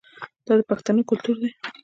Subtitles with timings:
[0.45, 1.51] دا د پښتنو کلتور دی.